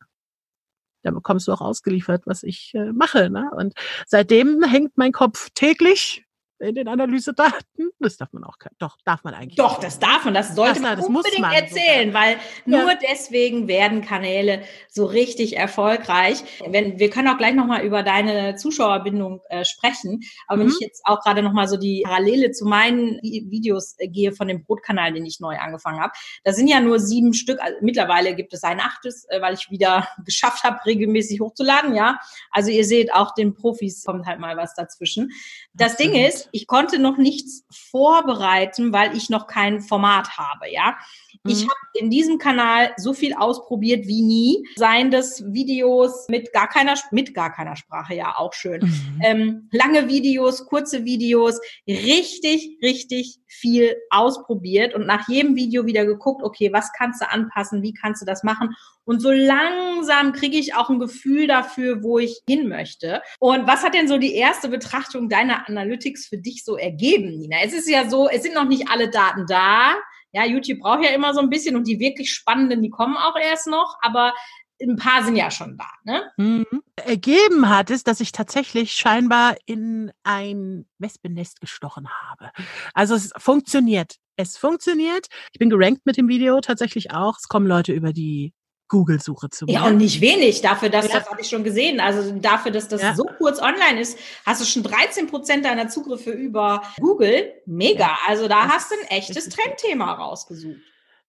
[1.02, 3.28] dann bekommst du auch ausgeliefert, was ich äh, mache.
[3.28, 3.50] Ne?
[3.54, 3.74] Und
[4.06, 6.23] seitdem hängt mein Kopf täglich
[6.58, 7.90] in den Analysedaten.
[7.98, 9.56] Das darf man auch, doch, darf man eigentlich.
[9.56, 12.22] Doch, das darf man, das sollte das, man das unbedingt man erzählen, sogar.
[12.22, 12.98] weil nur ja.
[13.10, 16.42] deswegen werden Kanäle so richtig erfolgreich.
[16.66, 20.60] Wenn, wir können auch gleich nochmal über deine Zuschauerbindung äh, sprechen, aber mhm.
[20.60, 24.48] wenn ich jetzt auch gerade nochmal so die Parallele zu meinen Videos äh, gehe von
[24.48, 26.12] dem Brotkanal, den ich neu angefangen habe,
[26.44, 29.70] da sind ja nur sieben Stück, also mittlerweile gibt es ein achtes, äh, weil ich
[29.70, 32.18] wieder geschafft habe, regelmäßig hochzuladen, ja.
[32.50, 35.30] Also ihr seht, auch den Profis kommt halt mal was dazwischen.
[35.72, 40.70] Das, das Ding ist, ich konnte noch nichts vorbereiten, weil ich noch kein Format habe,
[40.70, 40.96] ja.
[41.42, 41.50] Mhm.
[41.50, 44.66] Ich habe in diesem Kanal so viel ausprobiert wie nie.
[44.76, 48.80] Seien das Videos mit gar keiner, mit gar keiner Sprache, ja, auch schön.
[48.82, 49.20] Mhm.
[49.24, 56.42] Ähm, lange Videos, kurze Videos, richtig, richtig viel ausprobiert und nach jedem Video wieder geguckt,
[56.42, 58.74] okay, was kannst du anpassen, wie kannst du das machen?
[59.04, 63.22] Und so langsam kriege ich auch ein Gefühl dafür, wo ich hin möchte.
[63.38, 67.58] Und was hat denn so die erste Betrachtung deiner Analytics für dich so ergeben, Nina?
[67.62, 69.94] Es ist ja so, es sind noch nicht alle Daten da.
[70.34, 73.36] Ja, YouTube braucht ja immer so ein bisschen und die wirklich spannenden, die kommen auch
[73.36, 74.34] erst noch, aber
[74.82, 75.86] ein paar sind ja schon da.
[76.04, 76.30] Ne?
[76.36, 76.82] Mhm.
[76.96, 82.50] Ergeben hat es, dass ich tatsächlich scheinbar in ein Wespennest gestochen habe.
[82.92, 84.16] Also es funktioniert.
[84.36, 85.28] Es funktioniert.
[85.52, 87.38] Ich bin gerankt mit dem Video tatsächlich auch.
[87.38, 88.52] Es kommen Leute über die
[88.88, 89.74] Google-Suche zu machen.
[89.74, 91.18] Ja, und nicht wenig dafür, dass ja.
[91.18, 92.00] das habe ich schon gesehen.
[92.00, 93.14] Also dafür, dass das ja.
[93.14, 97.52] so kurz online ist, hast du schon 13 Prozent deiner Zugriffe über Google.
[97.66, 98.04] Mega.
[98.04, 98.18] Ja.
[98.26, 100.78] Also da das hast du ein echtes Trendthema rausgesucht.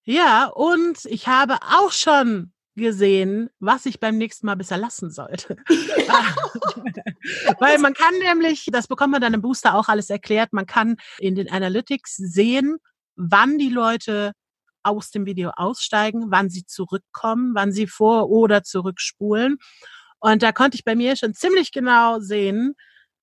[0.04, 5.56] Ja, und ich habe auch schon gesehen, was ich beim nächsten Mal besser lassen sollte.
[7.60, 10.98] Weil man kann nämlich, das bekommt man dann im Booster auch alles erklärt, man kann
[11.18, 12.78] in den Analytics sehen,
[13.15, 14.34] wann die Leute
[14.86, 19.58] aus dem Video aussteigen, wann sie zurückkommen, wann sie vor oder zurückspulen.
[20.19, 22.76] Und da konnte ich bei mir schon ziemlich genau sehen,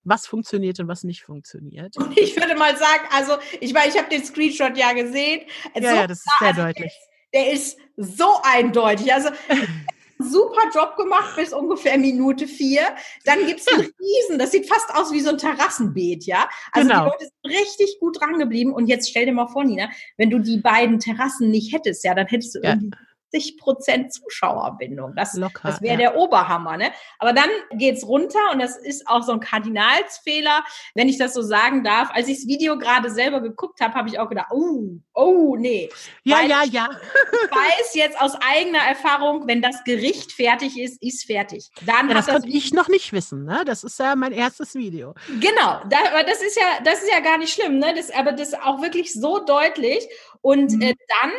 [0.04, 1.96] was funktioniert und was nicht funktioniert.
[1.96, 5.42] Und ich würde mal sagen, also ich meine, ich habe den Screenshot ja gesehen.
[5.74, 6.92] Ja, so, ja das ist sehr also deutlich.
[7.32, 9.12] Der, der ist so eindeutig.
[9.12, 9.30] Also
[10.22, 12.82] super Job gemacht bis ungefähr Minute vier.
[13.24, 16.48] Dann gibt's einen Riesen, das sieht fast aus wie so ein Terrassenbeet, ja.
[16.72, 17.04] Also genau.
[17.04, 18.72] die Leute sind richtig gut dran geblieben.
[18.72, 22.14] Und jetzt stell dir mal vor, Nina, wenn du die beiden Terrassen nicht hättest, ja,
[22.14, 22.70] dann hättest du ja.
[22.70, 22.90] irgendwie
[23.32, 25.14] 80 Prozent Zuschauerbindung.
[25.16, 26.10] Das, das wäre ja.
[26.10, 26.76] der Oberhammer.
[26.76, 26.92] Ne?
[27.18, 30.64] Aber dann geht's runter und das ist auch so ein Kardinalsfehler,
[30.94, 32.10] wenn ich das so sagen darf.
[32.12, 35.88] Als ich das Video gerade selber geguckt habe, habe ich auch gedacht, oh, oh, nee.
[36.24, 36.88] Ja, Weil ja, ja.
[36.90, 41.70] ich weiß jetzt aus eigener Erfahrung, wenn das Gericht fertig ist, ist fertig.
[41.86, 43.44] Dann ja, das, das konnte ich noch nicht wissen.
[43.44, 43.62] Ne?
[43.66, 45.14] Das ist ja mein erstes Video.
[45.40, 47.78] Genau, da, aber das ist ja, das ist ja gar nicht schlimm.
[47.78, 47.94] Ne?
[47.94, 50.06] Das, aber das ist auch wirklich so deutlich.
[50.40, 50.82] Und mhm.
[50.82, 51.30] äh, dann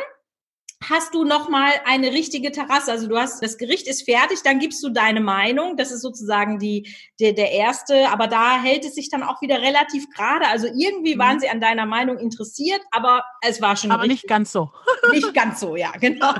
[0.82, 2.92] hast du noch mal eine richtige Terrasse.
[2.92, 5.76] Also du hast das Gericht ist fertig, dann gibst du deine Meinung.
[5.76, 9.62] Das ist sozusagen die der, der erste, aber da hält es sich dann auch wieder
[9.62, 10.46] relativ gerade.
[10.48, 11.40] Also irgendwie waren mhm.
[11.40, 14.22] sie an deiner Meinung interessiert, aber es war schon aber richtig.
[14.22, 14.70] nicht ganz so.
[15.12, 16.32] Nicht ganz so, ja, genau.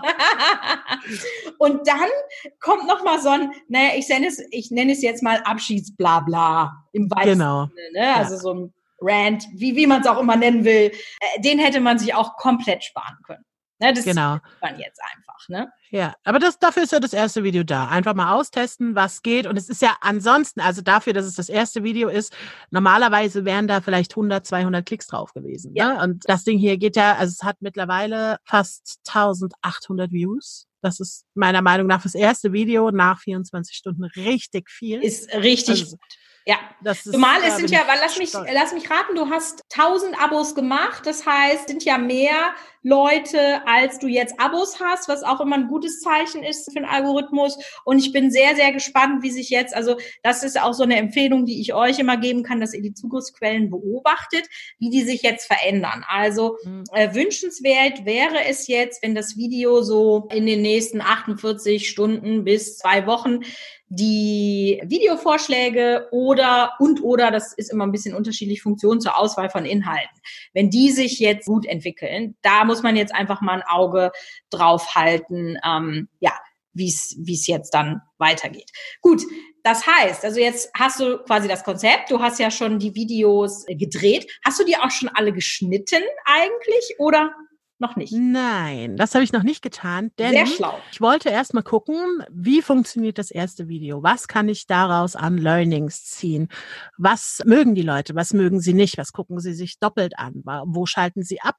[1.59, 2.09] Und dann
[2.61, 6.73] kommt noch mal so ein, naja, ich nenne es ich nenne es jetzt mal Abschiedsblabla
[6.93, 7.67] im weitesten genau.
[7.67, 8.15] Sinne, ne?
[8.17, 8.41] Also ja.
[8.41, 11.99] so ein Rant, wie wie man es auch immer nennen will, äh, den hätte man
[11.99, 13.45] sich auch komplett sparen können.
[13.85, 14.39] Ne, das genau.
[14.61, 15.73] man jetzt einfach, ne?
[15.91, 17.89] Ja, aber das, dafür ist ja das erste Video da.
[17.89, 19.47] Einfach mal austesten, was geht.
[19.47, 22.35] Und es ist ja ansonsten, also dafür, dass es das erste Video ist,
[22.71, 25.73] normalerweise wären da vielleicht 100, 200 Klicks drauf gewesen.
[25.75, 25.95] Ja.
[25.95, 26.03] Ne?
[26.03, 30.67] Und das Ding hier geht ja, also es hat mittlerweile fast 1800 Views.
[30.81, 35.03] Das ist meiner Meinung nach das erste Video nach 24 Stunden richtig viel.
[35.03, 36.19] Ist richtig also, gut.
[36.47, 39.63] Ja, das ist, zumal es sind ja, weil lass mich, lass mich raten, du hast
[39.73, 45.23] 1000 Abos gemacht, das heißt, sind ja mehr Leute, als du jetzt Abos hast, was
[45.23, 47.59] auch immer ein gutes Zeichen ist für den Algorithmus.
[47.85, 50.99] Und ich bin sehr, sehr gespannt, wie sich jetzt, also das ist auch so eine
[50.99, 54.47] Empfehlung, die ich euch immer geben kann, dass ihr die Zugriffsquellen beobachtet,
[54.79, 56.05] wie die sich jetzt verändern.
[56.07, 56.85] Also mhm.
[56.93, 62.77] äh, wünschenswert wäre es jetzt, wenn das Video so in den nächsten 48 Stunden bis
[62.77, 63.41] zwei Wochen
[63.89, 69.65] die Videovorschläge oder und oder, das ist immer ein bisschen unterschiedlich, Funktionen zur Auswahl von
[69.65, 70.21] Inhalten.
[70.53, 74.13] Wenn die sich jetzt gut entwickeln, da muss man jetzt einfach mal ein Auge
[74.51, 76.33] drauf halten, ähm, ja,
[76.75, 78.71] wie es jetzt dann weitergeht.
[79.01, 79.23] Gut,
[79.63, 83.65] das heißt, also jetzt hast du quasi das Konzept, du hast ja schon die Videos
[83.67, 84.31] gedreht.
[84.45, 87.35] Hast du die auch schon alle geschnitten eigentlich oder?
[87.79, 88.13] Noch nicht.
[88.13, 90.79] Nein, das habe ich noch nicht getan, denn Sehr schlau.
[90.93, 94.03] ich wollte erst mal gucken, wie funktioniert das erste Video?
[94.03, 96.49] Was kann ich daraus an Learnings ziehen?
[96.99, 98.15] Was mögen die Leute?
[98.15, 98.97] Was mögen sie nicht?
[98.97, 100.43] Was gucken sie sich doppelt an?
[100.67, 101.57] Wo schalten sie ab?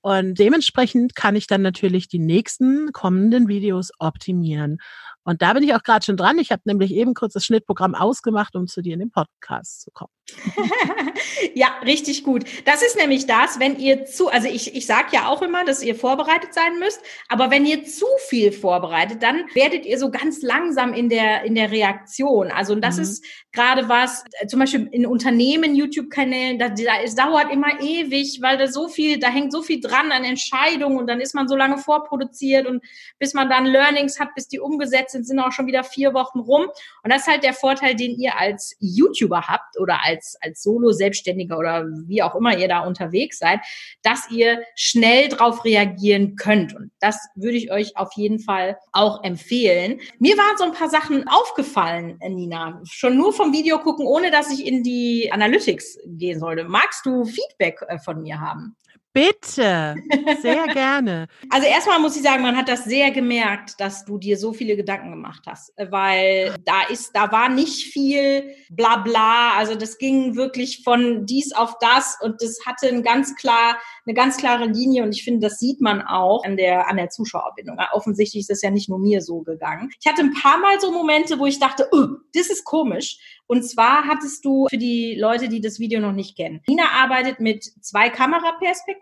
[0.00, 4.78] Und dementsprechend kann ich dann natürlich die nächsten kommenden Videos optimieren.
[5.22, 6.38] Und da bin ich auch gerade schon dran.
[6.38, 9.92] Ich habe nämlich eben kurz das Schnittprogramm ausgemacht, um zu dir in den Podcast zu
[9.92, 10.10] kommen.
[11.54, 12.44] ja, richtig gut.
[12.64, 15.82] Das ist nämlich das, wenn ihr zu, also ich, ich sage ja auch immer, dass
[15.82, 20.42] ihr vorbereitet sein müsst, aber wenn ihr zu viel vorbereitet, dann werdet ihr so ganz
[20.42, 22.50] langsam in der, in der Reaktion.
[22.50, 23.02] Also das mhm.
[23.02, 28.38] ist gerade was, äh, zum Beispiel in Unternehmen, YouTube-Kanälen, da, da, es dauert immer ewig,
[28.40, 31.48] weil da so viel, da hängt so viel dran an Entscheidungen und dann ist man
[31.48, 32.82] so lange vorproduziert und
[33.18, 36.40] bis man dann Learnings hat, bis die umgesetzt sind, sind auch schon wieder vier Wochen
[36.40, 36.62] rum.
[37.02, 41.58] Und das ist halt der Vorteil, den ihr als YouTuber habt oder als, als Solo-Selbstständiger
[41.58, 43.60] oder wie auch immer ihr da unterwegs seid,
[44.02, 46.74] dass ihr schnell drauf reagieren könnt.
[46.74, 50.00] Und das würde ich euch auf jeden Fall auch empfehlen.
[50.18, 54.50] Mir waren so ein paar Sachen aufgefallen, Nina, schon nur vom Video gucken, ohne dass
[54.50, 56.64] ich in die Analytics gehen sollte.
[56.64, 58.76] Magst du Feedback äh, von mir haben?
[59.14, 59.96] Bitte,
[60.40, 61.26] sehr gerne.
[61.50, 64.74] Also erstmal muss ich sagen, man hat das sehr gemerkt, dass du dir so viele
[64.74, 69.52] Gedanken gemacht hast, weil da ist, da war nicht viel Blabla.
[69.58, 74.14] Also das ging wirklich von dies auf das und das hatte ein ganz klar, eine
[74.14, 77.76] ganz klare Linie und ich finde, das sieht man auch an der, an der Zuschauerbindung.
[77.92, 79.90] Offensichtlich ist das ja nicht nur mir so gegangen.
[80.00, 83.18] Ich hatte ein paar Mal so Momente, wo ich dachte, oh, das ist komisch.
[83.46, 87.38] Und zwar hattest du für die Leute, die das Video noch nicht kennen, Nina arbeitet
[87.38, 89.01] mit zwei Kameraperspektiven.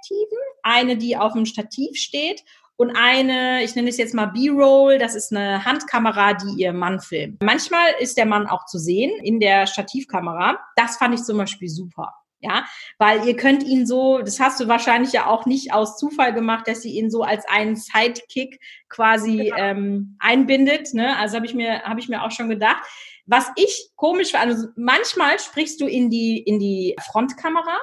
[0.63, 2.45] Eine, die auf dem Stativ steht
[2.81, 6.99] und eine, ich nenne es jetzt mal B-Roll, das ist eine Handkamera, die ihr Mann
[6.99, 7.43] filmt.
[7.43, 10.59] Manchmal ist der Mann auch zu sehen in der Stativkamera.
[10.77, 12.15] Das fand ich zum Beispiel super.
[12.41, 12.65] Ja,
[12.97, 16.67] weil ihr könnt ihn so, das hast du wahrscheinlich ja auch nicht aus Zufall gemacht,
[16.69, 18.59] dass sie ihn so als einen Sidekick
[18.89, 19.57] quasi genau.
[19.59, 20.95] ähm, einbindet.
[20.95, 21.19] Ne?
[21.19, 22.83] Also habe ich mir, habe ich mir auch schon gedacht.
[23.27, 27.77] Was ich komisch fand, also manchmal sprichst du in die, in die Frontkamera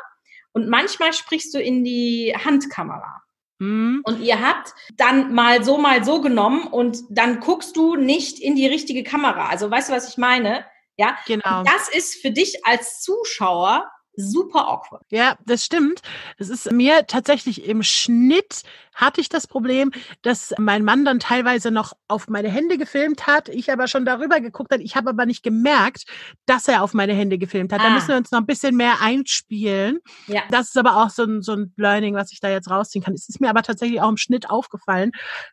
[0.58, 3.22] und manchmal sprichst du in die Handkamera.
[3.60, 4.02] Mhm.
[4.04, 8.56] Und ihr habt dann mal so, mal so genommen und dann guckst du nicht in
[8.56, 9.50] die richtige Kamera.
[9.50, 10.65] Also weißt du, was ich meine?
[10.98, 11.60] Ja, genau.
[11.60, 15.04] Und das ist für dich als Zuschauer super awkward.
[15.12, 16.02] Ja, das stimmt.
[16.39, 18.63] Es ist mir tatsächlich im Schnitt
[18.98, 19.92] hatte ich das Problem,
[20.24, 24.42] dass mein Mann dann teilweise noch auf meine Hände gefilmt hat, ich aber schon darüber
[24.42, 24.82] geguckt hat.
[24.82, 26.06] Ich habe aber nicht gemerkt,
[26.48, 27.80] dass er auf meine Hände gefilmt hat.
[27.82, 27.84] Ah.
[27.86, 30.00] Da müssen wir uns noch ein bisschen mehr einspielen.
[30.26, 30.42] Ja.
[30.50, 33.14] Das ist aber auch so ein, so ein Learning, was ich da jetzt rausziehen kann.
[33.14, 35.12] Es ist mir aber tatsächlich auch im Schnitt aufgefallen,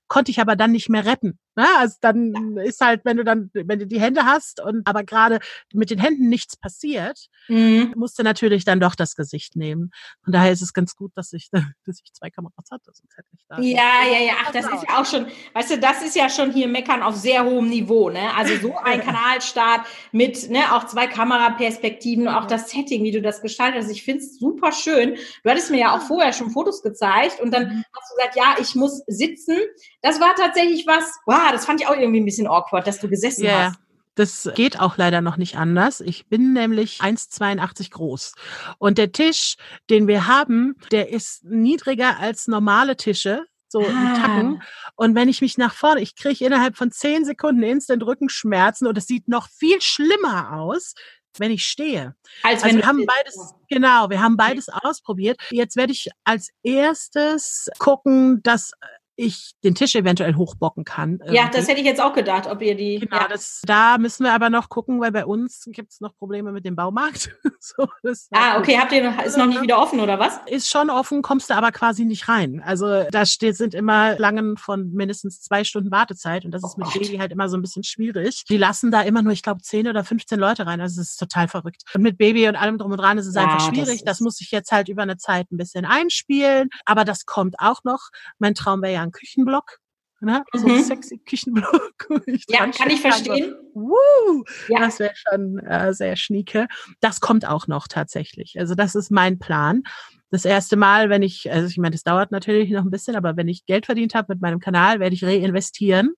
[0.08, 1.38] konnte ich aber dann nicht mehr retten.
[1.56, 1.66] Ne?
[1.78, 5.38] Also dann ist halt, wenn du dann, wenn du die Hände hast und aber gerade
[5.72, 7.92] mit den Händen nichts passiert, mhm.
[7.96, 9.90] musst du natürlich dann doch das Gesicht nehmen.
[10.24, 11.50] Von daher ist es ganz gut, dass ich,
[11.84, 13.28] dass ich zwei Kameras hatte, sonst hätte.
[13.58, 16.52] Ja, ja, ja, ach, das ist ja auch schon, weißt du, das ist ja schon
[16.52, 18.34] hier Meckern auf sehr hohem Niveau, ne?
[18.36, 23.22] Also so ein Kanalstart mit, ne, auch zwei Kameraperspektiven und auch das Setting, wie du
[23.22, 23.90] das gestaltet hast.
[23.90, 25.16] Ich finde es super schön.
[25.42, 27.84] Du hattest mir ja auch vorher schon Fotos gezeigt und dann mhm.
[27.94, 29.56] hast du gesagt, ja, ich muss sitzen.
[30.02, 33.08] Das war tatsächlich was, wow, das fand ich auch irgendwie ein bisschen awkward, dass du
[33.08, 33.66] gesessen yeah.
[33.66, 33.83] hast.
[34.14, 36.00] Das geht auch leider noch nicht anders.
[36.00, 38.34] Ich bin nämlich 1,82 groß.
[38.78, 39.56] Und der Tisch,
[39.90, 44.14] den wir haben, der ist niedriger als normale Tische so ah.
[44.16, 44.62] Tacken.
[44.94, 48.96] Und wenn ich mich nach vorne, ich kriege innerhalb von zehn Sekunden instant Rückenschmerzen und
[48.96, 50.94] es sieht noch viel schlimmer aus,
[51.38, 52.14] wenn ich stehe.
[52.44, 55.40] Als also wir haben beides, genau, wir haben beides ausprobiert.
[55.50, 58.72] Jetzt werde ich als erstes gucken, dass
[59.16, 61.18] ich den Tisch eventuell hochbocken kann.
[61.20, 61.36] Irgendwie.
[61.36, 62.98] Ja, das hätte ich jetzt auch gedacht, ob ihr die.
[62.98, 63.28] Genau, ja.
[63.28, 66.64] das, da müssen wir aber noch gucken, weil bei uns gibt es noch Probleme mit
[66.64, 67.30] dem Baumarkt.
[67.60, 67.86] so,
[68.32, 70.40] ah, okay, habt ihr noch, ist noch nicht wieder offen oder was?
[70.46, 72.62] Ist schon offen, kommst du aber quasi nicht rein.
[72.64, 76.80] Also da steht, sind immer Langen von mindestens zwei Stunden Wartezeit und das ist oh
[76.80, 77.02] mit Gott.
[77.02, 78.44] Baby halt immer so ein bisschen schwierig.
[78.48, 80.80] Die lassen da immer nur, ich glaube, zehn oder 15 Leute rein.
[80.80, 81.82] Also es ist total verrückt.
[81.94, 84.04] Und mit Baby und allem drum und dran ist es ja, einfach schwierig.
[84.04, 86.68] Das, das muss ich jetzt halt über eine Zeit ein bisschen einspielen.
[86.84, 88.08] Aber das kommt auch noch.
[88.38, 89.78] Mein Traum wäre ja ein Küchenblock.
[90.20, 90.42] Ne?
[90.54, 90.82] So mhm.
[90.82, 92.08] sexy Küchenblock.
[92.48, 93.54] ja, kann ich verstehen.
[93.74, 94.80] Woo, ja.
[94.80, 96.66] Das wäre schon äh, sehr schnieke.
[97.00, 98.58] Das kommt auch noch tatsächlich.
[98.58, 99.82] Also das ist mein Plan.
[100.30, 103.36] Das erste Mal, wenn ich, also ich meine, das dauert natürlich noch ein bisschen, aber
[103.36, 106.14] wenn ich Geld verdient habe mit meinem Kanal, werde ich reinvestieren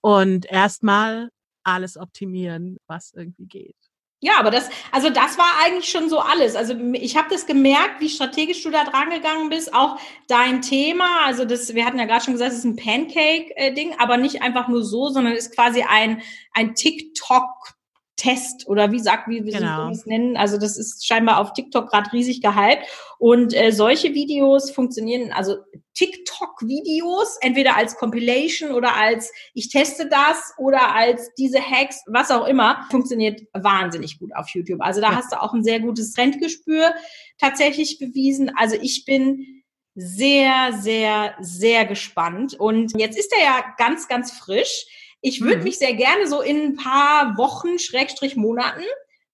[0.00, 1.30] und erstmal
[1.64, 3.76] alles optimieren, was irgendwie geht.
[4.24, 6.56] Ja, aber das, also das war eigentlich schon so alles.
[6.56, 9.74] Also ich habe das gemerkt, wie strategisch du da dran gegangen bist.
[9.74, 13.96] Auch dein Thema, also das, wir hatten ja gerade schon gesagt, es ist ein Pancake-Ding,
[13.98, 16.22] aber nicht einfach nur so, sondern ist quasi ein,
[16.54, 17.74] ein TikTok
[18.16, 19.90] Test oder wie sagt, wie, wie genau.
[19.90, 20.36] es nennen.
[20.36, 22.84] Also das ist scheinbar auf TikTok gerade riesig gehypt.
[23.18, 25.56] Und äh, solche Videos funktionieren, also
[25.94, 32.46] TikTok-Videos, entweder als Compilation oder als ich teste das oder als diese Hacks, was auch
[32.46, 34.80] immer, funktioniert wahnsinnig gut auf YouTube.
[34.80, 35.16] Also da ja.
[35.16, 36.94] hast du auch ein sehr gutes Trendgespür
[37.38, 38.52] tatsächlich bewiesen.
[38.56, 39.62] Also ich bin
[39.94, 42.54] sehr, sehr, sehr gespannt.
[42.54, 44.86] Und jetzt ist er ja ganz, ganz frisch.
[45.24, 45.64] Ich würde mhm.
[45.64, 48.82] mich sehr gerne so in ein paar Wochen, Schrägstrich Monaten,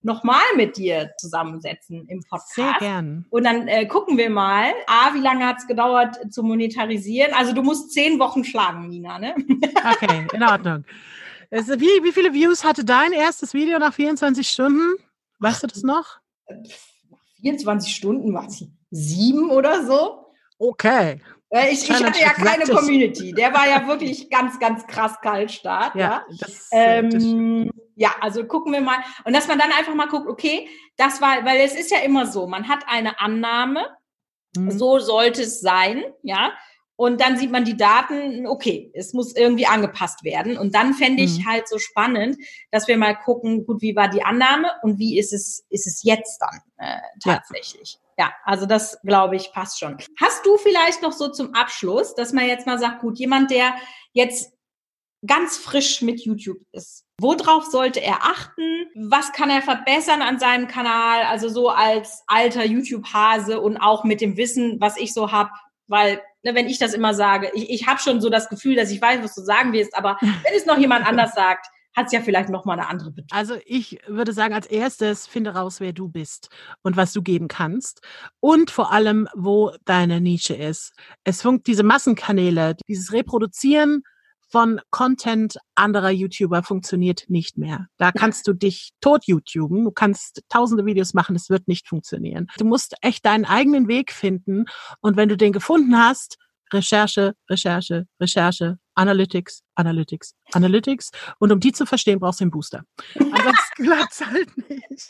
[0.02, 2.54] nochmal mit dir zusammensetzen im Podcast.
[2.54, 3.26] Sehr gern.
[3.28, 7.34] Und dann äh, gucken wir mal, A, wie lange hat es gedauert zu monetarisieren?
[7.34, 9.34] Also du musst zehn Wochen schlagen, Nina, ne?
[9.92, 10.84] Okay, in Ordnung.
[11.50, 14.94] Wie, wie viele Views hatte dein erstes Video nach 24 Stunden?
[15.40, 16.20] Weißt du das noch?
[17.40, 18.64] 24 Stunden, was?
[18.92, 20.26] Sieben oder so?
[20.56, 21.20] Okay.
[21.50, 23.32] Äh, ich, ich hatte ja keine Community.
[23.32, 25.94] Der war ja wirklich ganz, ganz krass Kaltstart.
[25.96, 26.24] Ja, ja.
[26.38, 27.24] Das, ähm, das
[27.96, 28.98] ja, also gucken wir mal.
[29.24, 32.26] Und dass man dann einfach mal guckt, okay, das war, weil es ist ja immer
[32.26, 33.86] so, man hat eine Annahme,
[34.56, 34.70] mhm.
[34.70, 36.52] so sollte es sein, ja.
[36.96, 40.58] Und dann sieht man die Daten, okay, es muss irgendwie angepasst werden.
[40.58, 41.46] Und dann fände ich mhm.
[41.46, 42.36] halt so spannend,
[42.70, 46.02] dass wir mal gucken, gut, wie war die Annahme und wie ist es, ist es
[46.02, 47.94] jetzt dann äh, tatsächlich.
[47.94, 48.09] Ja.
[48.20, 49.96] Ja, also das glaube ich passt schon.
[50.20, 53.74] Hast du vielleicht noch so zum Abschluss, dass man jetzt mal sagt, gut, jemand, der
[54.12, 54.52] jetzt
[55.26, 58.90] ganz frisch mit YouTube ist, worauf sollte er achten?
[58.94, 61.22] Was kann er verbessern an seinem Kanal?
[61.22, 65.48] Also so als alter YouTube-Hase und auch mit dem Wissen, was ich so habe,
[65.86, 68.90] weil ne, wenn ich das immer sage, ich, ich habe schon so das Gefühl, dass
[68.90, 71.66] ich weiß, was du sagen willst, aber wenn es noch jemand anders sagt,
[72.00, 73.38] hat es ja vielleicht nochmal eine andere Bedeutung.
[73.38, 76.48] Also ich würde sagen, als erstes finde raus, wer du bist
[76.82, 78.00] und was du geben kannst
[78.40, 80.92] und vor allem, wo deine Nische ist.
[81.24, 84.02] Es funkt diese Massenkanäle, dieses Reproduzieren
[84.50, 87.86] von Content anderer YouTuber funktioniert nicht mehr.
[87.98, 92.48] Da kannst du dich tot YouTuben, du kannst tausende Videos machen, es wird nicht funktionieren.
[92.58, 94.64] Du musst echt deinen eigenen Weg finden
[95.00, 96.36] und wenn du den gefunden hast,
[96.72, 101.10] Recherche, Recherche, Recherche, Analytics, Analytics, Analytics.
[101.38, 102.84] Und um die zu verstehen, brauchst du einen Booster.
[103.14, 105.08] Ansonsten klappt's halt nicht.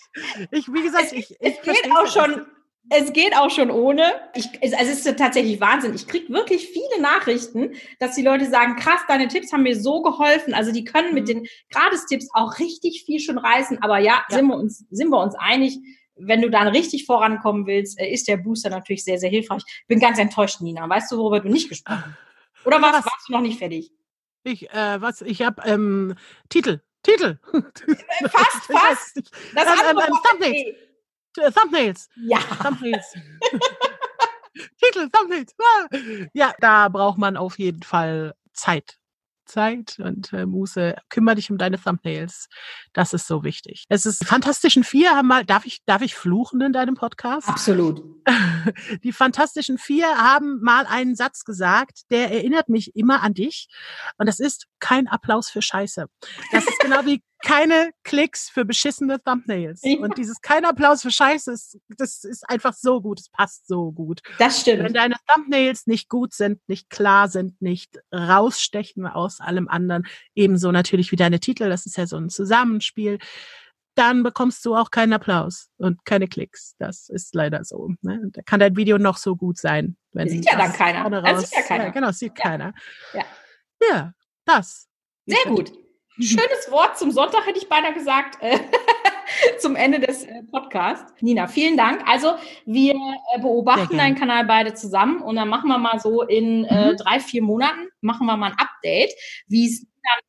[0.53, 2.47] Ich, wie gesagt, es, ich, ich es geht auch schon.
[2.93, 4.03] Es geht auch schon ohne.
[4.35, 5.95] Ich, also es ist tatsächlich Wahnsinn.
[5.95, 10.03] Ich kriege wirklich viele Nachrichten, dass die Leute sagen, krass, deine Tipps haben mir so
[10.03, 10.55] geholfen.
[10.55, 11.27] Also die können mit mhm.
[11.27, 13.83] den Gradestipps auch richtig viel schon reißen.
[13.83, 15.79] Aber ja, ja, sind wir uns, sind wir uns einig,
[16.17, 19.63] wenn du dann richtig vorankommen willst, äh, ist der Booster natürlich sehr, sehr hilfreich.
[19.87, 20.89] Bin ganz enttäuscht, Nina.
[20.89, 22.30] Weißt du, worüber du nicht gesprochen hast?
[22.65, 23.93] Oder warst, warst du noch nicht fertig?
[24.45, 26.15] Ich, äh, was, ich habe ähm,
[26.49, 26.81] Titel.
[27.03, 27.39] Titel.
[27.53, 29.17] Äh, fast, fast.
[29.55, 30.77] Das ähm, ähm, ähm Thumbnails.
[31.37, 32.09] Äh, Thumbnails.
[32.17, 32.39] Ja.
[32.63, 33.15] Thumbnails.
[34.83, 35.55] Titel, Thumbnails.
[35.59, 35.97] Ah.
[36.33, 39.00] Ja, da braucht man auf jeden Fall Zeit.
[39.51, 42.49] Zeit und äh, Muße, kümmere dich um deine Thumbnails.
[42.93, 43.85] Das ist so wichtig.
[43.89, 47.49] Es ist, die Fantastischen Vier haben mal, darf ich, darf ich fluchen in deinem Podcast?
[47.49, 48.03] Absolut.
[49.05, 53.69] Die Fantastischen Vier haben mal einen Satz gesagt, der erinnert mich immer an dich.
[54.19, 56.07] Und das ist kein Applaus für Scheiße.
[56.53, 59.81] Das ist genau wie keine Klicks für beschissene Thumbnails.
[59.83, 59.99] Ja.
[60.01, 63.21] Und dieses kein Applaus für Scheiße, ist, das ist einfach so gut.
[63.21, 64.21] Es passt so gut.
[64.39, 64.83] Das stimmt.
[64.83, 70.71] Wenn deine Thumbnails nicht gut sind, nicht klar sind, nicht rausstechen aus allem anderen, ebenso
[70.71, 73.19] natürlich wie deine Titel, das ist ja so ein Zusammenspiel,
[73.95, 76.75] dann bekommst du auch keinen Applaus und keine Klicks.
[76.79, 77.91] Das ist leider so.
[78.03, 78.21] Ne?
[78.33, 79.97] Da kann dein Video noch so gut sein.
[80.13, 81.05] Wenn sieht ja dann keiner.
[81.23, 81.85] Raus, sieht ja keiner.
[81.85, 82.45] Ja, genau, sieht ja.
[82.45, 82.75] keiner.
[83.13, 83.25] Ja.
[83.89, 84.13] ja,
[84.45, 84.89] das.
[85.27, 85.73] Sehr gut.
[86.19, 88.59] Schönes Wort zum Sonntag, hätte ich beinahe gesagt, äh,
[89.59, 91.13] zum Ende des äh, Podcasts.
[91.21, 92.03] Nina, vielen Dank.
[92.07, 92.35] Also
[92.67, 96.97] wir äh, beobachten deinen Kanal beide zusammen und dann machen wir mal so in mhm.
[96.97, 99.13] drei, vier Monaten, machen wir mal ein Update,
[99.47, 99.87] wie es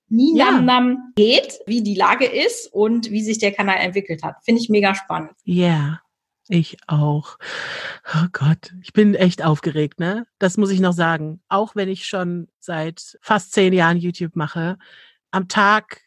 [0.10, 0.98] Ninam ja.
[1.16, 4.36] geht, wie die Lage ist und wie sich der Kanal entwickelt hat.
[4.44, 5.32] Finde ich mega spannend.
[5.44, 5.68] Ja.
[5.68, 6.02] Yeah.
[6.54, 7.38] Ich auch.
[8.14, 10.28] Oh Gott, ich bin echt aufgeregt, ne?
[10.38, 11.40] Das muss ich noch sagen.
[11.48, 14.78] Auch wenn ich schon seit fast zehn Jahren YouTube mache,
[15.32, 16.02] am Tag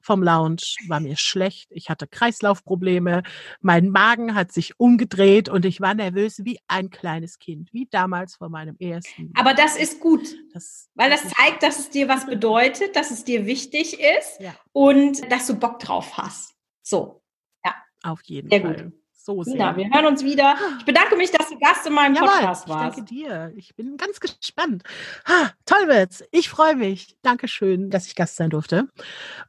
[0.00, 1.70] vom Lounge war mir schlecht.
[1.70, 3.22] Ich hatte Kreislaufprobleme.
[3.60, 8.36] Mein Magen hat sich umgedreht und ich war nervös wie ein kleines Kind, wie damals
[8.36, 9.32] vor meinem ersten.
[9.36, 13.24] Aber das ist gut, das, weil das zeigt, dass es dir was bedeutet, dass es
[13.24, 14.54] dir wichtig ist ja.
[14.72, 16.54] und dass du Bock drauf hast.
[16.82, 17.22] So,
[17.64, 17.74] ja.
[18.02, 18.84] Auf jeden Sehr Fall.
[18.84, 18.99] Gut.
[19.22, 19.56] So sehr.
[19.56, 20.56] Ja, wir hören uns wieder.
[20.78, 22.98] Ich bedanke mich, dass du Gast in meinem Jawohl, Podcast warst.
[22.98, 23.52] Ich danke dir.
[23.54, 24.82] Ich bin ganz gespannt.
[25.28, 26.24] Ha, toll wird's.
[26.30, 27.16] Ich freue mich.
[27.20, 28.88] Dankeschön, dass ich Gast sein durfte.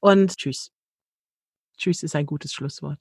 [0.02, 0.72] Und tschüss.
[1.78, 3.00] Tschüss ist ein gutes Schlusswort.